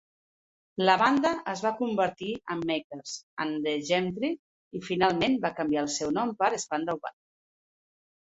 [0.89, 3.11] La banda es va convertir en Makers
[3.45, 4.31] and the Gentry
[4.79, 7.21] i finalment va canviar el seu nom per Spandau Ballet.